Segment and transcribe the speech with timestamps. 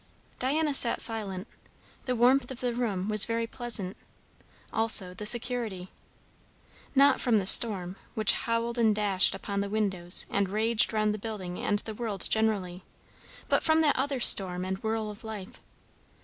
[0.39, 1.47] Diana sat silent.
[2.05, 3.95] The warmth of the room was very pleasant.
[4.73, 5.89] Also the security.
[6.95, 11.19] Not from the storm, which howled and dashed upon the windows and raged round the
[11.19, 12.81] building and the world generally;
[13.47, 15.59] but from that other storm and whirl of life.